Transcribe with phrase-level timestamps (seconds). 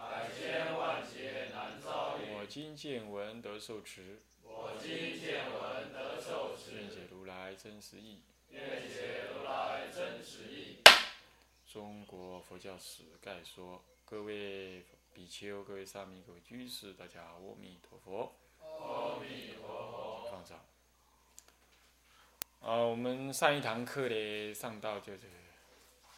[0.00, 2.32] 百千万劫难遭遇。
[2.34, 8.22] 我今见闻得受持，我今见闻得受持，愿解如来真实义。
[8.50, 10.78] 愿解如来真实义。
[11.70, 18.32] 中国佛教史概说，各位比丘、各位沙弥、各位居士，大家阿弥陀佛。
[18.60, 20.28] 阿弥陀佛。
[20.30, 20.58] 放上。
[22.60, 25.20] 啊，我们上一堂课呢，上到就是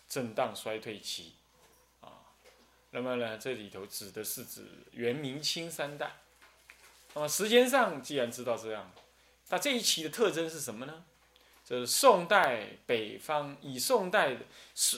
[0.08, 1.34] 震荡衰退期，
[2.92, 6.12] 那么呢，这里头指的是指元、明、清三代。
[7.14, 8.90] 那么时间上既然知道这样，
[9.48, 11.04] 那这一期的特征是什么呢？
[11.64, 14.40] 这是宋代北方，以宋代的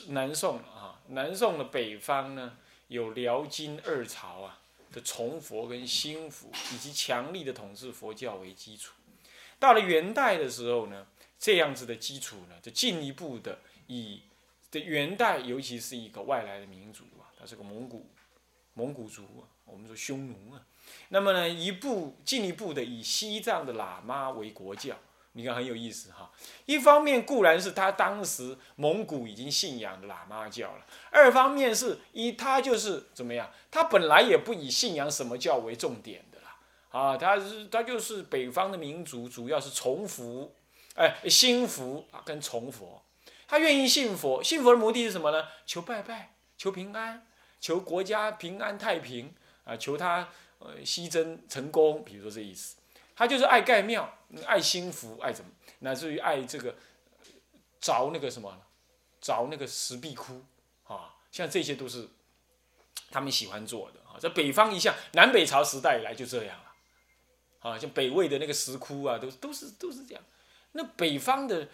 [0.09, 2.56] 南宋啊，南宋的北方呢，
[2.89, 4.59] 有辽金二朝啊
[4.91, 8.92] 的崇佛跟兴佛，以及强力的统治佛教为基础。
[9.61, 11.06] 到了元代的时候呢，
[11.39, 14.22] 这样子的基础呢，就进一步的以
[14.72, 17.05] 的元代，尤其是一个外来的民族
[17.45, 18.11] 啊，它是个蒙古
[18.73, 20.62] 蒙古族啊，我们说匈奴啊。
[21.11, 24.97] 那么呢，一步进一步的以西藏的喇嘛为国教，
[25.33, 26.31] 你看很有意思哈。
[26.65, 36.56] 一方面固然是他当时蒙古已经信仰喇嘛教了，二方面是以他就是怎么样，他本来也不以信仰什么教为重点的啦，
[36.91, 40.50] 啊，他是他就是北方的民族，主要是崇佛，
[40.95, 43.03] 哎，兴佛啊跟崇佛，
[43.47, 45.47] 他愿意信佛，信佛的目的是什么呢？
[45.65, 47.27] 求拜拜，求平安，
[47.65, 49.33] 求国家平安太平
[49.65, 50.29] 啊，求他。
[50.61, 52.77] 呃，西征成功，比如说这意思，
[53.15, 56.75] 他就是爱盖庙，爱兴福，爱怎么，乃至于爱这个
[57.83, 58.56] 凿那个什么，
[59.21, 60.43] 凿那个石壁窟
[60.84, 62.09] 啊，像这些都是
[63.11, 64.17] 他们喜欢做的啊。
[64.19, 70.25] 在北方一向，南北朝时代以来就这样了啊，像北魏的那个石窟啊，都都是都是这样。
[70.72, 71.69] 那北方的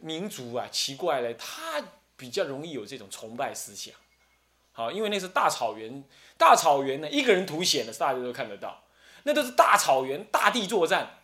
[0.00, 1.80] 民族啊，奇怪了，他
[2.16, 3.94] 比较容易有这种崇拜思想。
[4.74, 6.02] 好，因为那是大草原，
[6.38, 8.84] 大草原呢，一个人凸显的，大家都看得到。
[9.24, 11.18] 那都是大草原，大地作战，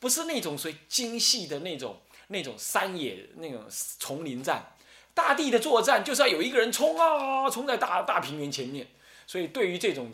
[0.00, 4.74] 不是那种所以精细的那种、那种山野那种丛林战。
[5.12, 8.88] 大地的作战就是要有一个人冲啊，冲在大大平原前面。
[9.26, 10.10] 所以对于这种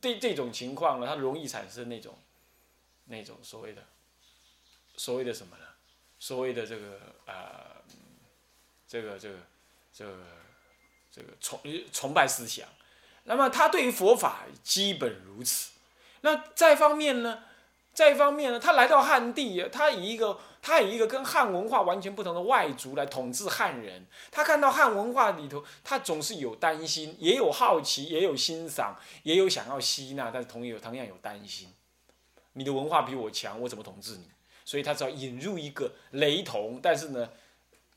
[0.00, 2.16] 对这种情况呢，它容易产生那种
[3.04, 3.82] 那种所谓的
[4.96, 5.64] 所谓的什么呢？
[6.18, 7.34] 所谓的这个呃，
[8.88, 9.38] 这个这个
[9.92, 10.16] 这个。
[11.14, 11.60] 这个崇
[11.92, 12.66] 崇拜思想，
[13.24, 15.72] 那么他对于佛法基本如此。
[16.22, 17.44] 那再方面呢？
[17.92, 18.58] 再一方面呢？
[18.58, 24.06] 他来到汉地，他以一个他以一个跟汉文化完全不同的外族来统治汉人。
[24.30, 31.68] 他看到汉文化里头，他总是有担心，也有好奇，也有欣赏，也有想要吸纳，但是同样有同样有担心。
[32.54, 34.30] 你的文化比我强，我怎么统治你？
[34.64, 37.28] 所以他只要引入一个雷同，但是呢，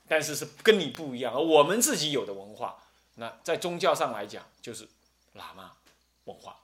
[0.09, 2.77] 但是是跟你不一样，而我们自己有的文化。
[3.15, 4.85] 那在宗教上来讲，就是
[5.35, 5.71] 喇嘛
[6.25, 6.57] 文化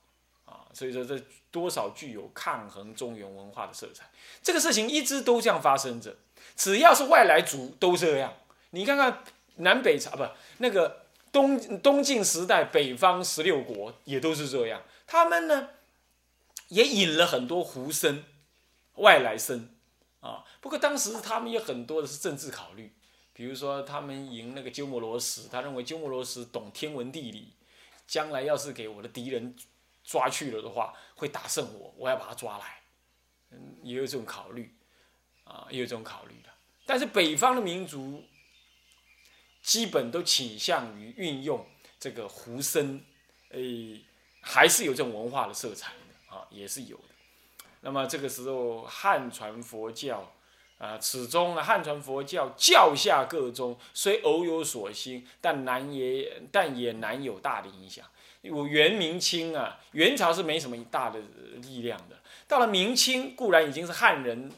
[0.45, 1.17] 啊，所以说这
[1.49, 4.09] 多少具有抗衡中原文化的色彩。
[4.43, 6.15] 这个事情一直都这样发生着，
[6.55, 8.33] 只要是外来族都这样。
[8.71, 9.23] 你看看
[9.55, 10.25] 南北朝不
[10.57, 14.81] 那个东东晋时代，北方十六国也都是这样。
[15.07, 15.69] 他们呢
[16.69, 18.23] 也引了很多胡僧、
[18.95, 19.69] 外来僧
[20.21, 22.93] 啊，不过当时他们也很多的是政治考虑。
[23.41, 27.55] 比如说，他们赢那个鸠摩罗什，他认为鸠摩罗什懂天文地理，
[28.05, 29.55] 将来要是给我的敌人
[30.03, 32.83] 抓去了的话，会打胜我，我要把他抓来，
[33.49, 34.71] 嗯，也有这种考虑，
[35.43, 36.49] 啊，也有这种考虑的。
[36.85, 38.23] 但是北方的民族
[39.63, 41.65] 基本都倾向于运用
[41.99, 43.03] 这个胡僧，
[43.49, 44.05] 诶，
[44.41, 47.15] 还是有这种文化的色彩的啊，也是有的。
[47.79, 50.31] 那么这个时候汉传佛教。
[50.81, 58.03] 啊，始终啊，汉传佛教教下各宗虽偶有所兴，但难也，但也难有大的影响。
[58.49, 61.19] 我元明清啊，元朝是没什么大的
[61.61, 62.17] 力量的。
[62.47, 64.51] 到了明清，固然已经是汉人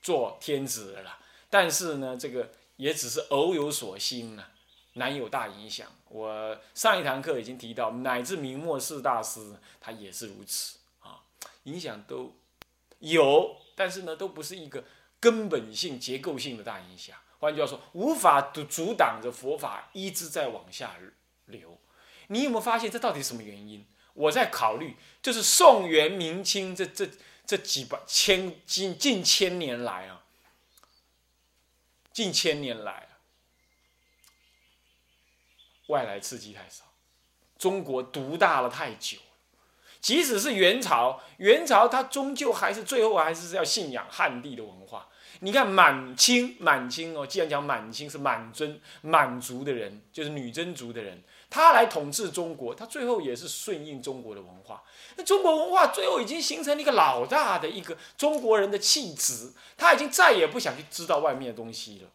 [0.00, 1.18] 做天子了，
[1.50, 4.48] 但是呢，这个也只是偶有所兴啊，
[4.94, 5.86] 难有大影响。
[6.08, 11.20] 我上一堂课已经提到，乃至明末四大师，他也是如此啊，
[11.64, 12.32] 影响都
[13.00, 14.82] 有，但是呢，都不是一个。
[15.20, 20.96] 根本性、结构性的大影响，换句话说，无法阻阻挡着佛法一直在往下
[21.44, 21.78] 流。
[22.28, 23.86] 你有没有发现这到底什么原因？
[24.14, 27.08] 我在考虑，就是宋元明清这这
[27.46, 30.24] 这几百千近近千年来啊，
[32.12, 33.20] 近千年来啊，
[35.88, 36.84] 外来刺激太少，
[37.58, 39.18] 中国独大了太久。
[40.00, 45.06] 即使是元朝，元朝它终究还是最后还是要信仰汉地的文化。
[45.42, 54.82] 你看满清，满清哦，既然讲满清是满尊满族的人，就是女真族的人，他来统治中国，他最后也是顺应中国的文化。
[55.16, 62.10] 那中国文化最后已经形成了一个老大的一个中国人的气质，他已经再也不想去知道外面的东西了。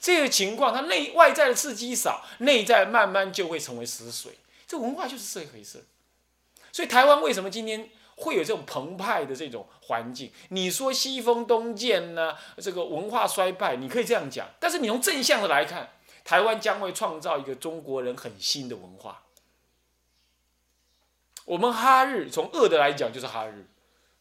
[0.00, 4.32] 这个情况，他内外在的刺激少，内在慢慢就会成为死水。
[4.66, 5.84] 这文化就是这回事。
[6.72, 10.32] 所以台湾为什么今天会有这种澎湃的这种环境？
[10.48, 12.34] 你说西风东渐呢？
[12.56, 14.48] 这个文化衰败，你可以这样讲。
[14.58, 15.90] 但是你从正向的来看，
[16.24, 19.24] 台湾将会创造一个中国人很新的文化。
[21.44, 23.66] 我们哈日从恶的来讲就是哈日，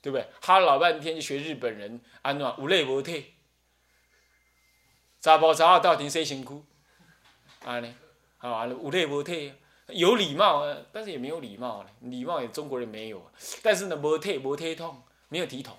[0.01, 0.27] 对不对？
[0.41, 3.33] 哈老半天就学日本人安怎无泪无退，
[5.21, 6.63] 查甫查某到底洗身躯，
[7.63, 7.93] 安尼，
[8.39, 9.53] 啊，无泪无涕。
[9.91, 15.77] 有礼貌啊，但是也没有礼貌礼貌也中国人没有，但是呢，没贴没贴痛，没有体统，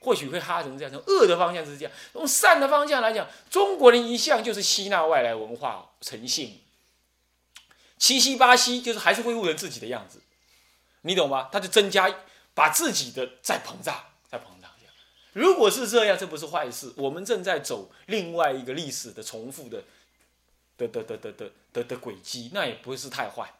[0.00, 0.92] 或许会哈成这样。
[0.92, 6.60] 从恶的方向是这样，从善的方向来讲，中国人一向就是吸纳外来文化成性，
[7.96, 10.22] 七七八西就是还是会误人自己的样子，
[11.02, 11.48] 你懂吗？
[11.50, 12.14] 他就增加
[12.54, 14.94] 把自己的再膨胀，再膨胀这样。
[15.32, 16.92] 如果是这样，这不是坏事。
[16.96, 19.82] 我们正在走另外一个历史的重复的。
[20.78, 23.52] 的的的的的的的轨迹，那也不是太坏，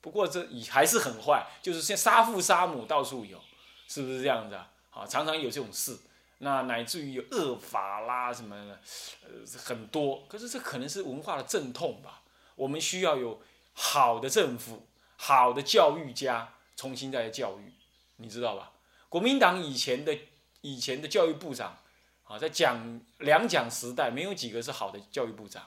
[0.00, 3.40] 不过这也还是很坏，就是像杀父杀母到处有，
[3.86, 5.06] 是不是这样子啊？
[5.08, 5.96] 常常有这种事，
[6.38, 8.80] 那乃至于有恶法啦什么的，
[9.22, 10.24] 呃，很多。
[10.28, 12.22] 可是这可能是文化的阵痛吧？
[12.56, 13.40] 我们需要有
[13.74, 14.84] 好的政府、
[15.16, 17.72] 好的教育家重新再来教育，
[18.16, 18.72] 你知道吧？
[19.08, 20.18] 国民党以前的
[20.60, 21.78] 以前的教育部长，
[22.24, 25.64] 啊，在讲两蒋时代，没有几个是好的教育部长。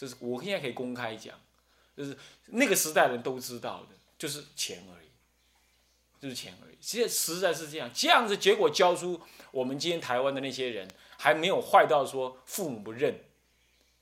[0.00, 1.38] 就是我现在可以公开讲，
[1.94, 2.16] 就是
[2.46, 5.08] 那个时代人都知道的，就是钱而已，
[6.18, 6.78] 就是钱而已。
[6.80, 9.20] 其实实在是这样，这样子结果教出
[9.50, 10.88] 我们今天台湾的那些人
[11.18, 13.20] 还没有坏到说父母不认、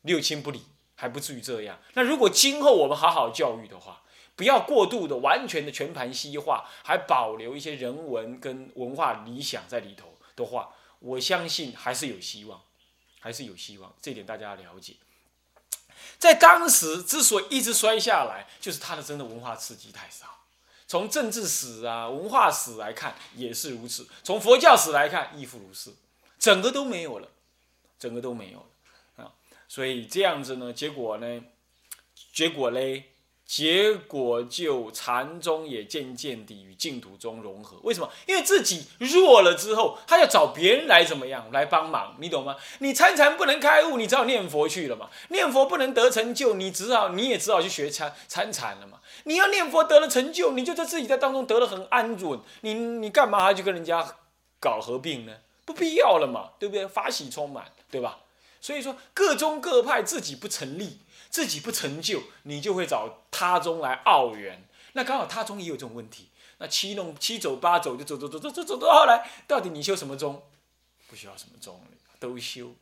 [0.02, 0.62] 六亲不理，
[0.94, 1.80] 还不至于这样。
[1.94, 4.04] 那如果今后我们好好教育的话，
[4.36, 12.62] 不要过度的、完全的全盘西化，还保留一些人文跟文化理想在里头的话，我相信还是有希望，
[13.18, 13.92] 还是有希望。
[14.00, 14.94] 这点大家要了解。
[16.18, 20.26] 在当时之所以一直摔下来，就是他的真的文化刺激太少。
[20.86, 25.90] 从政治史啊、文化史来看也是如此，从佛教史来看亦复如是，
[26.38, 27.28] 整个都没有了，
[27.98, 29.32] 整个都没有了啊！
[29.68, 31.42] 所以这样子呢，结果呢，
[32.32, 33.10] 结果嘞。
[33.48, 37.78] 结果就禅宗也渐渐地与净土中融合。
[37.82, 38.10] 为什么？
[38.26, 42.14] 因为自己弱了之后，他要找别人来怎么样来帮忙？
[42.20, 42.56] 你懂吗？
[42.80, 45.08] 你参禅不能开悟，你只好念佛去了嘛。
[45.30, 48.98] 念佛不能得成就，你只好你也只好去学参参禅了嘛。
[49.24, 52.38] 你要念佛得了成就，你就在自己在当中得了很安稳。
[52.60, 54.16] 你你干嘛还去跟人家
[54.60, 55.32] 搞合并呢？
[55.64, 56.86] 不必要了嘛，对不对？
[56.86, 58.18] 法喜充满，对吧？
[58.60, 60.98] 所以说各宗各派自己不成立。
[61.30, 64.64] 自己不成就，你就会找他宗来傲缘。
[64.92, 66.28] 那刚好他宗也有这种问题。
[66.58, 70.42] 那七弄七走八走就走走走走走走到后来，到底你修什么宗？
[71.06, 71.80] 不需要什么宗，
[72.18, 72.74] 都修。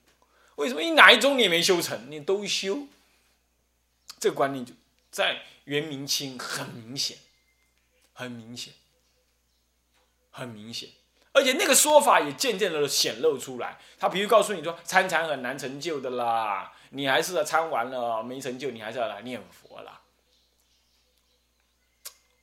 [0.54, 2.10] 为什么你哪一宗你也没修成？
[2.10, 2.86] 你都修。
[4.18, 4.72] 这个观念就
[5.10, 7.18] 在元明清很明显，
[8.14, 8.72] 很明显，
[10.30, 10.88] 很明显。
[11.32, 13.78] 而且那个说法也渐渐的显露出来。
[13.98, 16.72] 他比如告诉你说参禅很难成就的啦。
[16.90, 20.02] 你还是要参完了没成就，你还是要来念佛啦。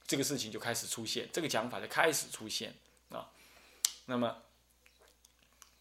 [0.05, 2.73] 这个事情就开始出现，这个讲法就开始出现
[3.09, 3.29] 啊。
[4.05, 4.43] 那么，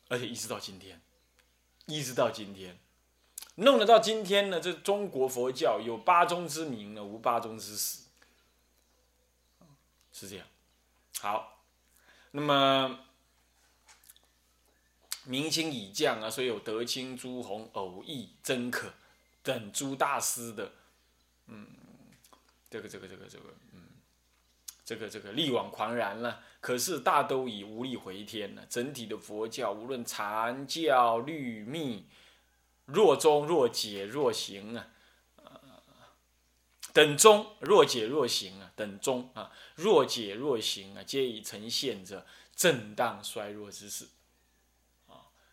[0.09, 1.01] 而且一直到今天，
[1.87, 2.79] 一直到今天，
[3.57, 8.05] 弄得到今天呢，这中国佛教有八宗之名呢，无八宗之实，
[10.13, 10.47] 是这样。
[11.21, 11.63] 好，
[12.31, 13.07] 那么。
[15.25, 18.93] 明清以降啊，所以有德清、朱红、偶益、真可
[19.43, 20.73] 等诸大师的，
[21.47, 21.67] 嗯，
[22.69, 23.81] 这个、这个、这个、这个，嗯，
[24.85, 26.43] 这个、这个力挽狂澜了。
[26.61, 28.65] 可是大都已无力回天了。
[28.69, 32.07] 整体的佛教，无论禅教、律密、
[32.87, 34.89] 若宗、若解、若行啊，
[36.93, 44.07] 等宗、若解、若行啊，等宗啊，若解若行啊，皆已呈现着震荡衰弱之势。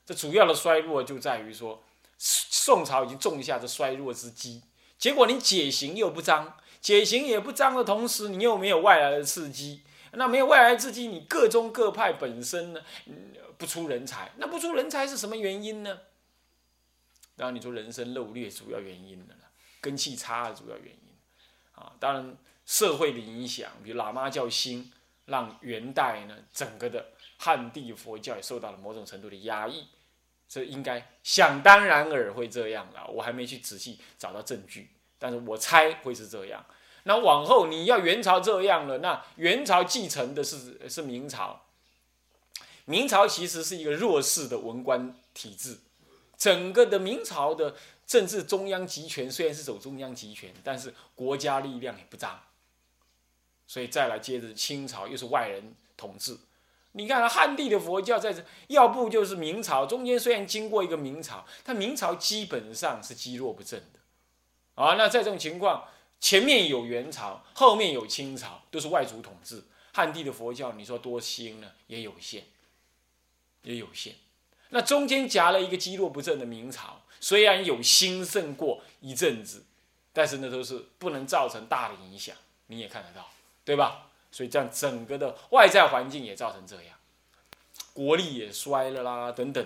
[0.10, 1.84] 这主要的衰弱就在于说，
[2.18, 4.64] 宋朝已经种下这衰弱之基，
[4.98, 12.82] 结果你解行又不彰，解行也不彰的同时，你又没有外来的刺激，那没有外来刺激，你各宗各派本身呢，
[13.56, 16.00] 不出人才，那不出人才是什么原因呢？
[17.36, 19.42] 当然你说人生漏劣主要原因的了，
[19.80, 21.16] 根气差的主要原因，
[21.76, 22.36] 啊，当然
[22.66, 24.92] 社会的影响，比如喇嘛教兴，
[25.26, 29.88] 让元代呢整个的汉地佛教也受到了某种程度的压抑。
[30.50, 34.90] 这应该想当然尔会这样了，我还没去仔细找到证据，
[35.20, 36.66] 但是我猜会是这样。
[37.04, 41.68] 那往后你要元朝这样了，那元朝继承的是是明朝，
[42.86, 45.78] 明朝其实是一个弱势的文官体制，
[46.36, 47.76] 整个的明朝的
[48.08, 52.42] 政治中央集权虽然是走中央集权，但是国家力量也不彰，
[53.68, 56.36] 所以再来接着清朝又是外人统治。
[56.94, 65.86] 你看汉地的佛教在这，要不就是明朝，中间虽然经过一个明朝，但明朝基本上是积弱不振的，啊，那在这种情况，
[66.20, 72.46] 前面有元朝，后面有清朝，都是外族统治，汉地的佛教你说多兴呢，也有限，
[73.62, 74.16] 也有限。
[74.70, 79.64] 那中间夹了一个积弱不振的明朝，虽然有兴盛过一阵子，
[80.12, 83.30] 但是那都是不能造成大的影响，你也看得到，
[83.64, 84.09] 对吧？
[84.32, 86.96] 所以这样整个的外在环境也造成这样，
[87.94, 89.66] 国力也衰了啦，等等，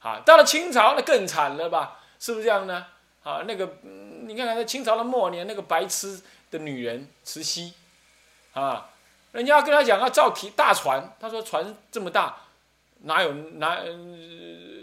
[0.00, 2.00] 啊，到了清朝那更惨了吧？
[2.18, 2.86] 是不是这样呢？
[3.22, 7.72] 啊，那个，你看看在清朝的末年，那个白痴的女人慈禧，
[8.52, 8.90] 啊，
[9.32, 12.36] 人家跟他讲要造铁大船，他说船这么大，
[13.00, 13.80] 哪有哪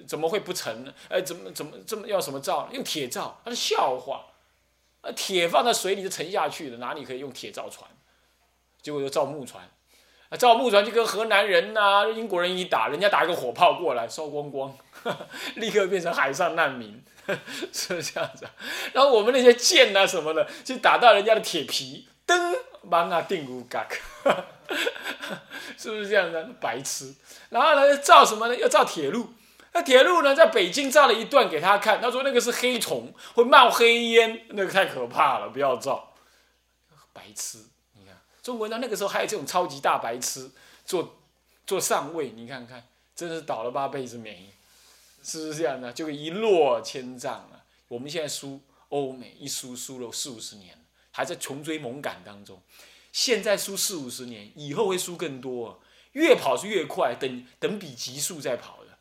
[0.05, 0.93] 怎么会不沉呢？
[1.08, 2.67] 哎，怎么怎么这么要什么造？
[2.72, 3.39] 用铁造？
[3.46, 4.25] 他是笑话，
[5.01, 7.89] 啊，铁放在水里就沉下去了，哪里可以用铁造船？
[8.84, 9.63] 结果就造木船，
[10.30, 14.78] 啊，造木船就跟河南人呐、英国人一打，人家打一个火炮过来，烧光光，
[15.56, 17.02] 立刻变成海上难民，
[17.72, 18.46] 是 不是这样子。
[18.92, 22.58] 然后我们那些舰啊什么的，就打到人家的铁皮，噔，
[22.90, 23.88] 把那定骨嘎，
[25.78, 26.46] 是不是这样子？
[26.60, 27.16] 白痴。
[27.50, 28.56] 然后呢，造什么呢？
[28.58, 29.34] 要造铁路。
[29.75, 36.13] 那铁路呢，在北京造了一段给他看，他说那个是黑虫，会冒黑烟，那个太可怕了，不要造。
[37.13, 37.60] 白痴。
[38.44, 40.52] 中国人那个时候还有这种超级大白痴
[40.86, 41.16] 做
[41.66, 42.86] 做上位，你看看，
[43.16, 44.54] 真的是倒了八辈子霉，
[45.24, 45.94] 是不是这样的？
[45.94, 47.64] 就一落千丈啊！
[47.88, 48.60] 我们现在输
[48.90, 50.78] 欧美一输输了四五十年，
[51.12, 52.62] 还在穷追猛赶当中。
[53.14, 55.82] 现在输四五十年，以后会输更多，
[56.12, 58.98] 越跑是越快，等等比级数在跑的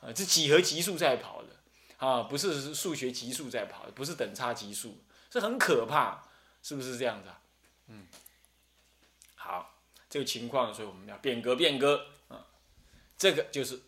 [0.00, 1.48] 啊，这几何级数在跑的
[2.04, 4.98] 啊，不是数学级数在跑的，不是等差级数，
[5.30, 6.24] 这很可怕，
[6.60, 7.38] 是不是这样子啊？
[7.86, 8.06] 嗯。
[10.14, 12.46] 这个情况，所以我们要变革变革啊，
[13.18, 13.80] 这个就是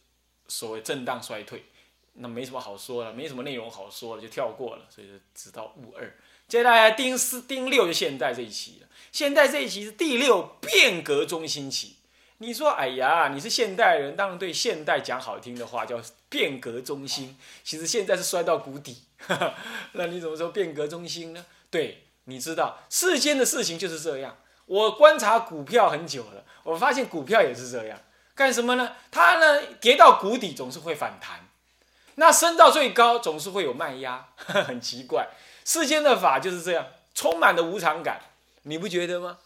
[0.49, 1.67] 所谓震荡衰退，
[2.15, 4.87] 那没什么好说的，没什么内容好说的，就跳过了。
[4.91, 6.17] 所以就知道物二，
[6.49, 8.89] 接下来丁四、丁六就现代这一期了。
[9.13, 11.95] 现代这一期是第六变革中心期。
[12.39, 17.39] 你说，哎呀，你是现代人，当然对现代讲好听的话叫变革中心。
[17.63, 19.05] 其实现在是摔到谷底，
[19.95, 21.47] 那你怎么说变革中心呢？
[21.71, 24.37] 对，你知道世间的事情就是这样。
[24.67, 27.99] 我观察股票很久了，我发现股票也是这样，
[28.35, 28.93] 干什么呢？
[29.11, 31.49] 它呢跌到谷底总是会反弹，
[32.17, 35.29] 那升到最高总是会有卖压， 很奇怪。
[35.65, 38.21] 世间的法就是这样，充满了无常感，
[38.63, 39.39] 你不觉得吗？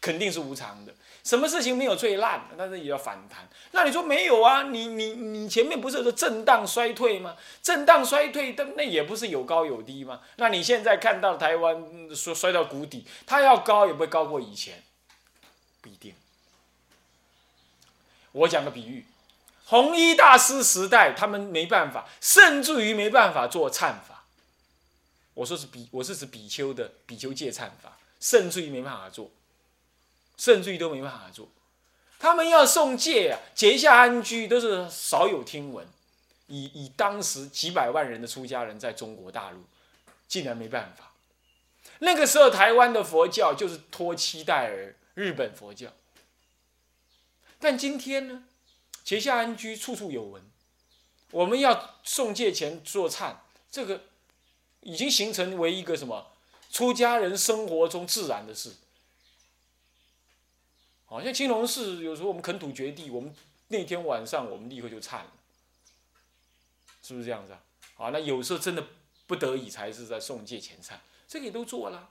[0.00, 0.94] 肯定是无常的。
[1.26, 3.48] 什么事情没有最烂，但是也要反弹。
[3.72, 4.62] 那你说没有啊？
[4.62, 7.34] 你你你前面不是说震荡衰退吗？
[7.60, 10.20] 震荡衰退，但那也不是有高有低吗？
[10.36, 14.84] 那你现在看到台湾说摔到谷底，它要高也不会高过以前，
[15.80, 16.14] 不一定。
[18.30, 19.04] 我讲个比喻，
[19.64, 24.26] 红衣大师时代，他们没办法，甚至于没办法做忏法。
[25.34, 29.28] 我说是比，我是指比丘的比丘戒忏法，甚至于没办法做。
[30.36, 31.48] 甚至于都没办法做，
[32.18, 35.86] 他们要送戒啊，结下安居都是少有听闻。
[36.48, 39.64] 以以当时几百万人的出家人在中国大陆，
[40.28, 41.12] 竟然没办法。
[41.98, 45.88] 那个时候台湾的佛教就是托期待儿日本佛教，
[47.58, 48.44] 但今天呢，
[49.02, 50.42] 结下安居处处有闻。
[51.32, 53.34] 我们要送戒前做忏，
[53.70, 54.02] 这个
[54.82, 56.28] 已经形成为一个什么
[56.70, 58.76] 出家人生活中自然的事。
[61.06, 63.32] 好像青龙寺有时候我们垦土掘地，我们
[63.68, 65.32] 那天晚上我们立刻就忏了，
[67.02, 67.60] 是不是这样子啊？
[67.94, 68.84] 好，那有时候真的
[69.26, 70.94] 不得已才是在送戒前忏，
[71.26, 72.10] 这个也都做了。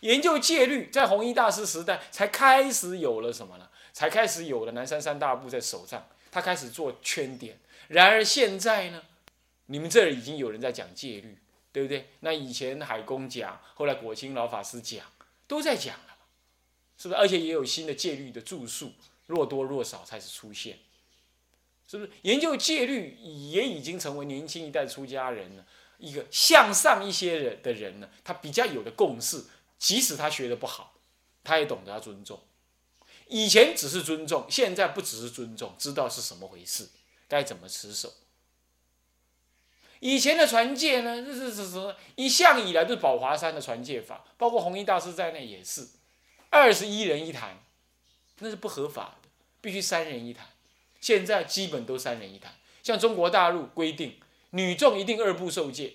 [0.00, 3.68] 研究戒律，在弘一大师时代才开始有了什么呢？
[3.94, 7.58] 才开始有了南山三大部在手上，他开始做圈点。
[7.88, 9.02] 然而现在呢，
[9.66, 11.38] 你们这儿已经有人在讲戒律，
[11.72, 12.10] 对不对？
[12.20, 15.06] 那以前海公讲，后来果清老法师讲，
[15.46, 15.96] 都在讲。
[16.98, 17.20] 是不是？
[17.20, 18.92] 而且也有新的戒律的著述，
[19.26, 20.78] 若多若少开始出现，
[21.88, 22.10] 是不是？
[22.22, 25.66] 研究戒律也已经成为年轻一代出家人了
[25.98, 29.44] 一个向上一些人的人呢，他比较有的共识，
[29.78, 30.94] 即使他学的不好，
[31.42, 32.40] 他也懂得要尊重。
[33.28, 36.88] 以前只是尊重，现在不只是尊重，知道是什么回事，
[37.26, 38.12] 该怎么持守。
[39.98, 45.88] 以前的传戒呢，这是是是，一向以来都是宝华山的传戒法，包括弘一大师在内也是，
[46.56, 47.62] 二十一人一坛，
[48.38, 49.28] 那是不合法的，
[49.60, 50.46] 必须三人一坛。
[51.00, 54.18] 现在基本都三人一坛，像中国大陆规定，
[54.50, 55.94] 女众一定二部受戒，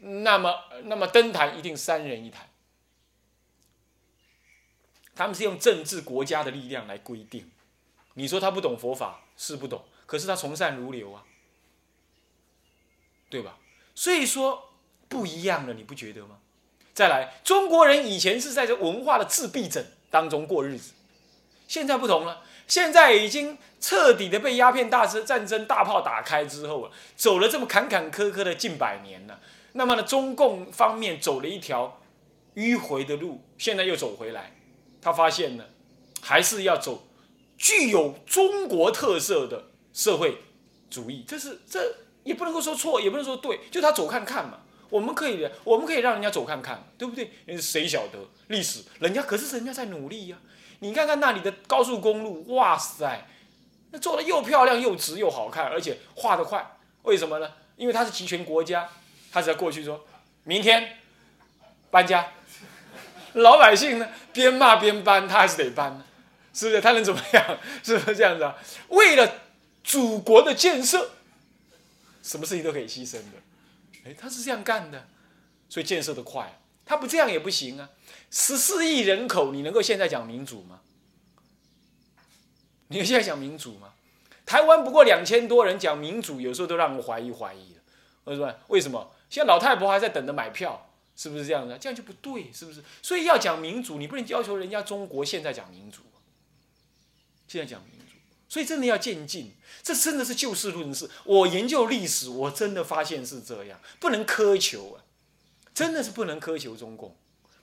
[0.00, 2.48] 那么那么登坛一定三人一坛。
[5.14, 7.50] 他们是用政治国家的力量来规定，
[8.14, 11.24] 你说他不懂佛法是不懂，可是他从善如流啊，
[13.30, 13.58] 对吧？
[13.94, 14.74] 所以说
[15.08, 16.40] 不一样了，你不觉得吗？
[16.98, 20.94] 再来，中国人以前是在这文化的自闭症当中过日子，
[21.68, 29.38] 现在不同了，现在已经彻底的被鸦片大战战争大炮打开之后了，走了这么坎坎坷坷的近百年了，
[29.74, 32.00] 那么呢，中共方面走了一条
[32.56, 34.56] 迂回的路，现在又走回来。
[35.00, 35.66] 他发现呢，
[36.20, 37.06] 还是要走
[37.56, 40.38] 具有中国特色的社会
[40.90, 44.62] 主义，这是这也不能够说错，也不能说对，就他走看看嘛。
[44.90, 47.30] 我们可以的，我们可以让人家走看看，对不对？
[47.60, 48.18] 谁晓得
[48.48, 48.82] 历史？
[49.00, 50.36] 人家可是人家在努力呀。
[50.80, 53.26] 你看看那里的高速公路，哇塞，
[53.90, 56.64] 那做的又漂亮又直又好看，而且画得快。
[57.02, 57.52] 为什么呢？
[57.76, 58.88] 因为它是集权国家，
[59.32, 60.04] 他只要过去说，
[60.44, 60.98] 明天
[61.90, 62.32] 搬家。
[63.34, 66.02] 老百姓呢，边骂边搬，他还是得搬，
[66.54, 66.80] 是不是？
[66.80, 67.58] 他能怎么样？
[67.82, 68.56] 是不是这样子啊？
[68.88, 69.32] 为了
[69.84, 71.10] 祖国的建设，
[72.22, 73.38] 什么事情都可以牺牲的。
[74.14, 75.08] 他是这样干的，
[75.68, 76.60] 所以建设的快。
[76.84, 77.90] 他不这样也不行啊！
[78.30, 80.80] 十四亿人口，你能够现在讲民主吗？
[82.88, 83.92] 你现在讲民主吗？
[84.46, 87.80] 台湾不过两千多人，讲民主有时候都让人怀疑怀疑了。
[88.24, 88.54] 为什么？
[88.68, 89.12] 为什么？
[89.28, 90.84] 现在老太婆还在等着买票。
[91.14, 91.76] 是不是这样的？
[91.76, 92.80] 这样就不对，是不是？
[93.02, 96.02] 所以要讲民主，你不能要求人家中国现在讲民主，
[97.48, 97.97] 现在讲民主，
[98.48, 99.54] 所以真的要渐进。
[99.82, 101.08] 这真的是就事论事。
[101.24, 105.04] 我研究历史，我真的发现是这样，不能苛求啊，
[105.74, 107.16] 真的是不能苛求中共，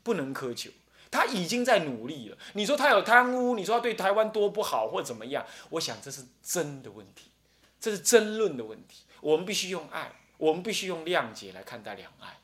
[0.03, 0.71] 不能苛求。
[1.11, 2.37] 他已经在努力了。
[2.53, 5.45] 你说他有贪污，你说他对台湾多不好或怎么样？
[5.69, 7.31] 我想这是真的问题，
[7.79, 9.03] 这是争论的问题。
[9.21, 12.35] 我们必须用爱，我们必须用谅解来看待两岸。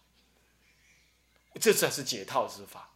[1.59, 2.90] 这才是解套之法。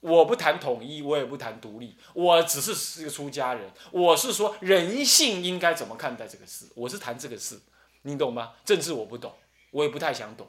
[0.00, 3.70] 我不谈统一，我也不谈独立，我只是一个出家人。
[3.90, 7.60] 我是说人性应该怎么看待这个事，我是谈这个事，
[8.02, 8.54] 你懂吗？
[8.64, 9.34] 政治我不懂，
[9.72, 10.48] 我也不太想懂，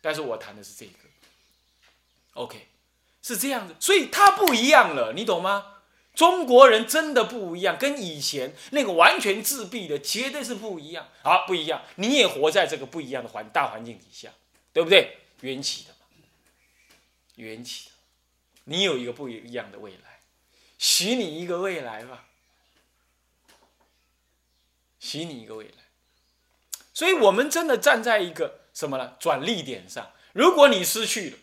[0.00, 0.92] 但是我谈的是这个。
[2.34, 2.68] OK，
[3.22, 5.72] 是这样的，所以它不一样了，你懂吗？
[6.14, 11.08] 中国人真的不一样，跟以前那个完全自闭的绝对是不一样。
[11.24, 14.30] 好，不一样，你也活在这个不一样的环大环境底下，
[14.72, 15.18] 对不对？
[15.40, 15.96] 缘起的嘛。
[17.34, 17.90] 缘起，
[18.64, 20.20] 你有一个不一样的未来，
[20.78, 22.24] 许你一个未来吧，
[24.98, 25.72] 许你一个未来。
[26.92, 29.16] 所以，我们真的站在一个什么呢？
[29.18, 30.12] 转力点上。
[30.32, 31.38] 如果你失去了，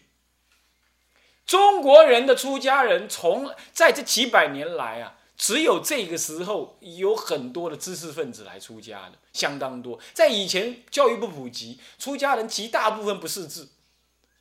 [1.46, 10.00] 中国人的出家人从在这几百年来啊，只有这个时候有很多的知识分子来出家的，相当多。
[10.14, 13.70] 在以前教育不普及，出家人极大部分不识字。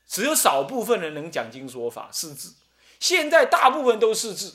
[0.06, 2.54] 只有少部分人能讲经说法识字，
[3.00, 4.54] 现在大部分都识字，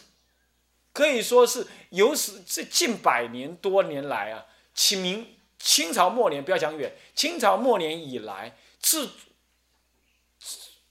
[0.93, 9.09] 可以说是有史这近百年多年来啊，清明清朝末年不要讲远，清朝末年以来是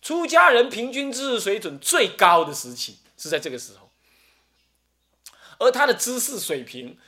[0.03, 3.89] 出家人平均知识水准最高的时期，是在这个时候，
[5.59, 6.99] 而他的知识水平，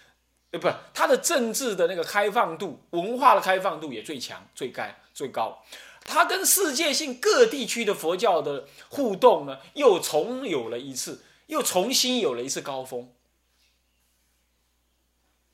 [0.52, 5.62] 呃，不，他的政治的那个开放度、文化的开放度也最强、最高、最高。
[6.06, 13.12] 他跟世界性各地区的佛教的互动呢，又重有了一次，又重新有了一次高峰，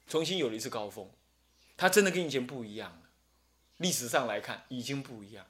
[0.07, 1.11] 重新有了一次高峰，
[1.77, 2.99] 他真的跟以前不一样了。
[3.79, 5.47] 历史上来看，已经不一样。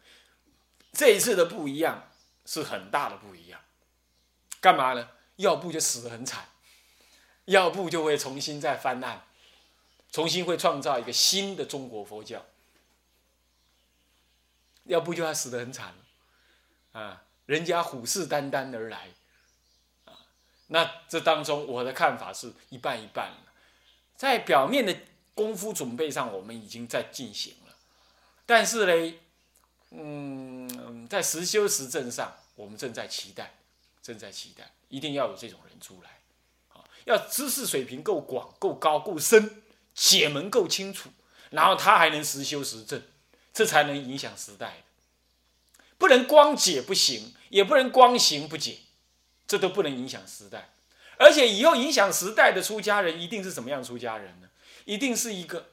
[0.93, 2.11] 这一次的不一样
[2.47, 3.61] 是很大的不一样。
[4.61, 5.11] 干嘛呢？
[5.37, 6.49] 要不就死得很惨，
[7.47, 9.27] 要不就会重新再翻案，
[10.11, 12.47] 重新会创造一个新的中国佛教。
[14.85, 15.95] 要不就要死得很惨
[16.93, 17.23] 啊！
[17.47, 19.09] 人家虎视眈眈而来，
[20.05, 20.15] 啊，
[20.69, 23.33] 那这当中我的看法是一半一半
[24.17, 24.97] 在表面的
[25.35, 27.75] 功夫准备上，我们已经在进行了，
[28.47, 29.19] 但是嘞，
[29.91, 33.55] 嗯，在实修实证上，我们正在期待，
[34.03, 34.71] 正在期待。
[34.89, 36.21] 一定要有这种人出来，
[36.69, 39.63] 啊，要知识水平够广、够高、够深，
[39.95, 41.11] 解门够清楚，
[41.51, 43.03] 然后他还能实修实证，
[43.53, 44.83] 这才能影响时代。
[45.99, 48.79] 不能光解不行，也不能光行不解，
[49.47, 50.71] 这都不能影响时代。
[51.19, 54.49] 而且以后影响时代的出家人，一定是什么样出家人呢？
[54.85, 55.69] 一定是一个，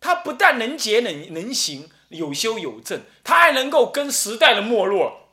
[0.00, 5.30] 他不但能解能能行，有修有证，他还能够跟时代的没落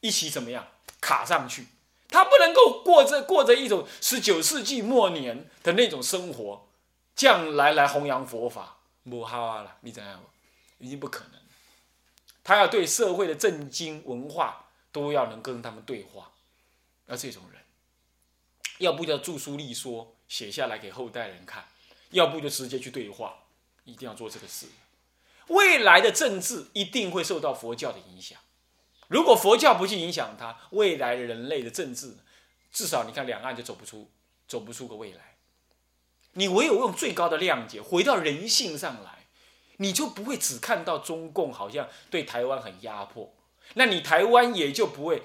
[0.00, 0.68] 一起怎么样
[1.00, 1.66] 卡上去。
[2.08, 6.68] 他不能够过着过着一种十九世纪末年的那种生活，
[7.16, 8.78] 这样来来弘扬佛法，
[9.10, 10.22] 不好啊了，你怎样？
[10.78, 11.40] 已经不可能。
[12.42, 16.32] 他要对社会的政经文化都要能跟他们对话，
[17.06, 17.60] 而这种人，
[18.78, 21.68] 要不就著书立说写下来给后代人看，
[22.10, 23.44] 要不就直接去对话，
[23.84, 24.66] 一定要做这个事。
[25.48, 28.38] 未来的政治一定会受到佛教的影响。
[29.08, 32.16] 如果佛教不去影响它，未来人类的政治，
[32.70, 34.10] 至少你看两岸就走不出，
[34.46, 35.36] 走不出个未来。
[36.32, 39.17] 你唯有用最高的谅解，回到人性上来，
[39.78, 43.32] 你就不会只看到中共好像对台湾很压迫，
[43.74, 45.22] 那你台湾也就不会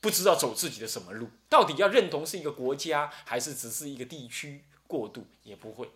[0.00, 5.88] 不知道走自己的什么路，到底要认同是一个国家，还是只是一个地区过渡，也不会，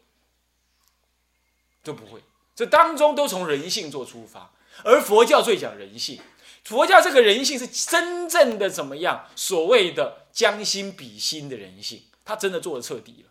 [1.82, 2.22] 都不会。
[2.54, 4.50] 这当中都从人性做出发，
[4.84, 6.20] 而佛教最讲人性。
[6.64, 9.26] 佛教这个人性是真正的怎么样？
[9.34, 13.30] 所谓的将心比心的人性，他真的做的彻底了。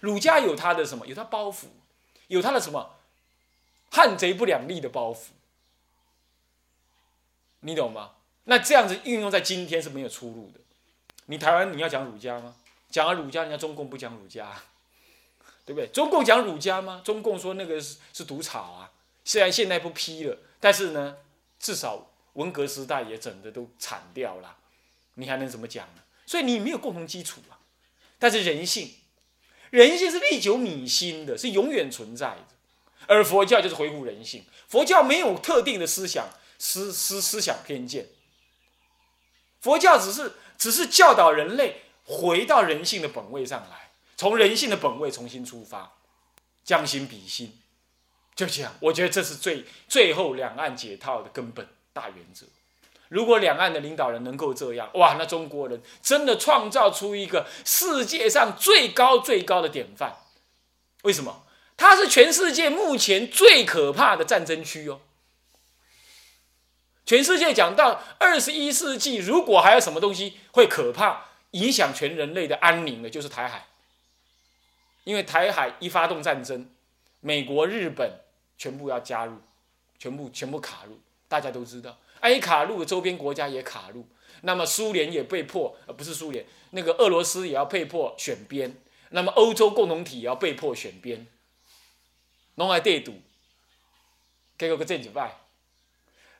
[0.00, 1.06] 儒家有他的什么？
[1.06, 1.64] 有他包袱，
[2.28, 2.96] 有他的什么？
[3.90, 5.28] 汉贼不两立的包袱，
[7.60, 8.12] 你懂吗？
[8.44, 10.60] 那这样子运用在今天是没有出路的。
[11.26, 12.56] 你台湾你要讲儒家吗？
[12.90, 14.62] 讲了儒家，人家中共不讲儒家，
[15.66, 15.86] 对不对？
[15.88, 17.02] 中共讲儒家吗？
[17.04, 18.92] 中共说那个是是毒草啊。
[19.24, 21.16] 虽然现在不批了，但是呢，
[21.58, 22.06] 至少。
[22.34, 24.56] 文革时代也整的都惨掉了，
[25.14, 26.02] 你还能怎么讲呢？
[26.24, 27.58] 所以你没有共同基础啊。
[28.20, 28.94] 但是人性，
[29.70, 32.49] 人性是历久弥新的，是永远存在的。
[33.10, 36.28] 而佛教就是回复人性，佛教没有特定的思想
[36.60, 38.06] 思思思想偏见，
[39.60, 45.94] 佛教只是只是教导人类回到人性的本位上来，从人性的本位重新出发，
[46.62, 47.58] 将心比心，
[48.36, 48.72] 就这样。
[48.78, 51.66] 我觉得这是最最后两岸解套的根本。
[51.92, 52.46] 大原则，
[53.08, 60.16] 如果两岸的领导人能够这样，哇，那中国人真的创造出一个世界上最高最高的典范。
[61.02, 61.44] 为什么？
[61.80, 65.00] 它是全世界目前最可怕的战争区哦。
[67.06, 73.66] 全世界讲到二十一世纪，如果还有什么东西会可怕、影响全人类的安宁的，就是台海。
[75.04, 76.68] 因为台海一发动战争，
[77.20, 78.20] 美国、日本
[78.58, 79.38] 全部要加入，
[79.98, 81.00] 全部全部卡入。
[81.28, 84.06] 大家都知道，埃卡路周边国家也卡入，
[84.42, 88.76] 那么苏联也被迫，呃，不是苏联，那个俄罗斯也要被迫选边，
[89.08, 91.26] 那么欧洲共同体也要被迫选边，
[92.60, 93.22] 弄来对赌，
[94.58, 95.40] 结果个这几败，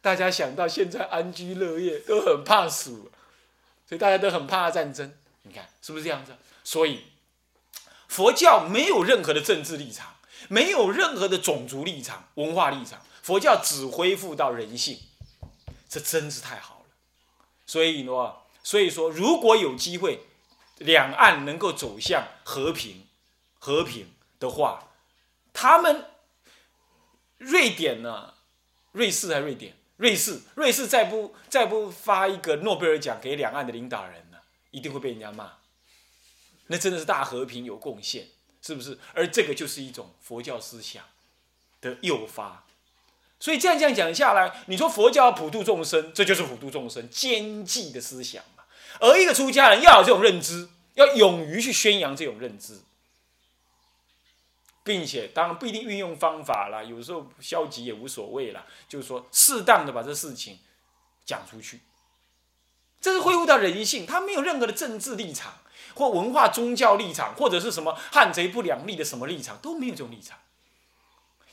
[0.03, 3.11] 大家想到现在安居乐业，都很怕死，
[3.89, 5.15] 所以大家都很怕战争。
[5.45, 6.37] 你看是不是这样子？
[6.63, 7.05] 所以
[8.07, 10.17] 佛教没有任何的政治立场，
[10.51, 13.01] 没有任何的种族立场、文化立场。
[13.23, 14.99] 佛教只恢复到人性，
[15.89, 16.87] 这真是太好了。
[17.65, 20.21] 所以呢，所以说，如果有机会，
[20.77, 23.07] 两岸能够走向和平、
[23.59, 24.89] 和平的话，
[25.53, 26.10] 他们
[27.41, 28.35] 瑞典呢，
[28.93, 34.37] 瑞士还瑞典，瑞士，瑞士再不再不发一个诺贝尔奖给两岸的领导人呢，
[34.71, 35.53] 一定会被人家骂。
[36.67, 38.29] 那真的是大和平有贡献，
[38.61, 38.99] 是不是？
[39.15, 41.03] 而这个就是一种佛教思想
[41.81, 42.65] 的诱发。
[43.41, 48.65] 所以这样这样讲下来，你说佛教普度众生，这就是普度众生兼济的思想嘛。
[49.01, 52.79] 而一个出家人要有这种认知，要勇于去宣扬这种认知，
[54.83, 60.59] 并且当然不一定运用方法啦，有时候消极也无所谓啦，就是说适当的把这事情
[61.25, 61.81] 讲出去，
[63.01, 65.59] 这是恢复到人性，他没有任何的政治立场
[65.95, 70.39] 或文化宗教立场，或者是什么汉贼不两立的什么立场，都没有这种立场。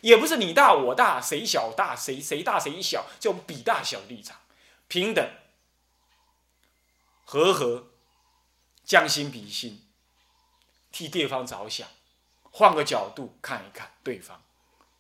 [0.02, 4.38] 也不是你大我大，谁小大谁谁大谁小，这种比大小立场，
[4.88, 5.28] 平等、
[7.26, 7.88] 和和、
[8.86, 9.84] 将心比心，
[10.92, 11.88] 替对方着想，
[12.58, 14.42] 换个角度看一看对方，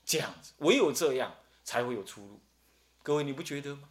[0.05, 2.39] 这样子，唯有这样才会有出路。
[3.01, 3.89] 各位你不觉得吗？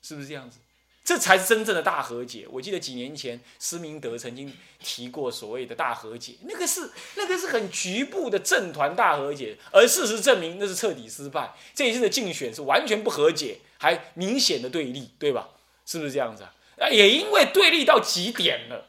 [0.00, 0.60] 是不是这样子？
[1.02, 2.46] 这才是真正的大和解。
[2.48, 11.52] 我记得几年前施明德曾经提过所谓的大和解，那个是那个是很局部的政团大和解，而事实证明那是彻底失败。
[11.74, 15.48] 这一次的竞选是完全不和解，还明显的对立，对吧？
[15.84, 16.88] 是不是这样子啊？
[16.88, 18.86] 也因为对立到极点了，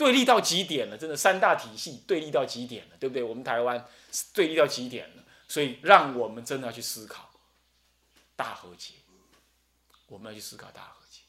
[0.00, 3.22] 对立到极点了，真的三大体系对立到极点了，对不对？
[3.22, 3.86] 我们台湾
[4.32, 7.28] 对立到极点了，所以让我们真的要去思考
[8.34, 8.94] 大和解。
[10.06, 11.20] 我们要去思考大和解。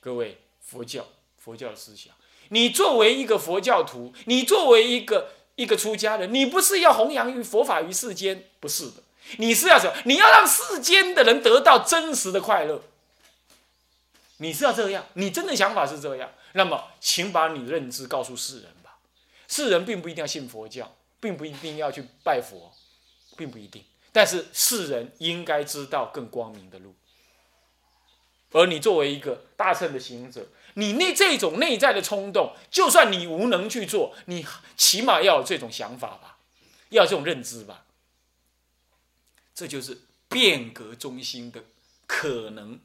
[0.00, 1.06] 各位，佛教
[1.38, 2.12] 佛教的思想，
[2.48, 8.94] 你作为一个佛教徒，你作为一个一个出家人，你不是要弘扬于佛法于世间，不是的，
[9.38, 10.02] 你是要什么？
[10.06, 12.82] 你要让世间的人得到真实的快乐。
[14.38, 18.98] 你是要这样，你真的想法是这样，那么请把你的认知告诉世人吧。
[19.48, 22.72] 世人并不一定要信佛教，并不一定要去拜佛，
[23.36, 23.84] 并不一定。
[24.12, 26.94] 但是世人应该知道更光明的路。
[28.52, 34.44] 而你作为一个大乘的行者，你那这种内在的冲动，就算你无能去做，你
[34.76, 36.38] 起码要有这种想法吧，
[36.88, 37.84] 要有这种认知吧。
[39.54, 41.62] 这就是变革中心的
[42.06, 42.80] 可能。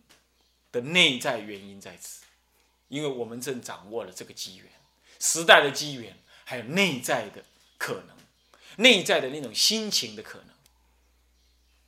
[0.71, 2.24] 的内在原因在此，
[2.87, 4.67] 因为我们正掌握了这个机缘，
[5.19, 7.43] 时代的机缘，还有内在的
[7.77, 8.15] 可能，
[8.77, 10.49] 内在的那种心情的可能。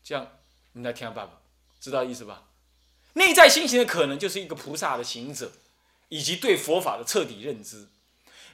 [0.04, 0.40] 这样，
[0.74, 1.42] 你来听下爸爸，
[1.80, 2.44] 知道意思吧？
[3.14, 5.52] 内在心情的可能，就是一个菩萨的行者，
[6.10, 7.88] 以及对佛法的彻底认知。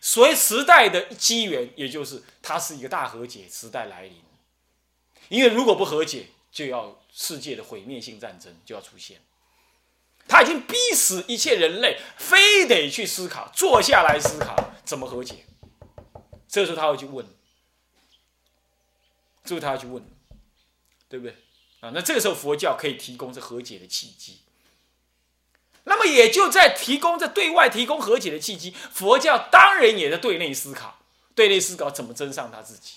[0.01, 4.21] 所谓时代的机缘，也就是它是一个大和解时代来临。
[5.29, 9.21] 因为如果不和解，就要世界的毁灭性战争就要出现。
[10.27, 15.45] 他已经逼死一切人类，非得去思考，坐下来思考怎么和解。
[16.47, 17.25] 这时候他会去问，
[19.43, 20.03] 这时候他要去问，
[21.09, 21.35] 对不对？
[21.81, 24.39] 啊，那这个时候佛教可以提供这和解的契机。
[25.85, 30.99] 那么也就在提供这对外提供和解的契机，佛教当然也在对内思考，
[31.35, 32.93] 对内思考怎么增上他自己。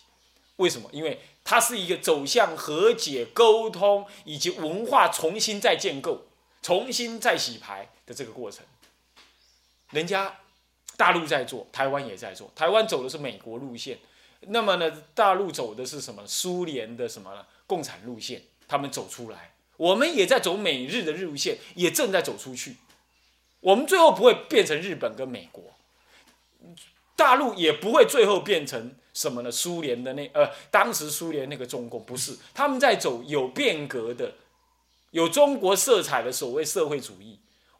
[0.57, 0.89] 为什么？
[0.93, 6.27] 因为它是一个走向和解、沟通以及文化重新再建构。
[6.63, 8.65] 重新再洗牌的这个过程，
[9.91, 10.37] 人家
[10.97, 12.51] 大陆在做，台湾也在做。
[12.57, 13.99] 台湾走的是美国路线，
[14.41, 16.27] 那么呢，大陆走的是什么？
[16.27, 17.47] 苏联的什么呢？
[17.69, 22.77] 共产路线，他们走出来，我们也在走美日的路线，也正在走出去。
[23.61, 25.63] 我们最后不会变成日本跟美国，
[27.15, 29.53] 大陆也不会最后变成什么呢？
[29.53, 34.35] 苏联的那呃，当时苏联那个中共不是，他们在走有变革的。
[35.17, 37.41] 有中国色彩的所谓社会主义，